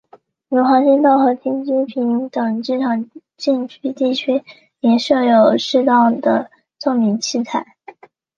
[0.49, 3.07] 如滑行道和停机坪等机场
[3.37, 4.43] 禁区地区
[4.79, 7.75] 也设有适当的照明器材。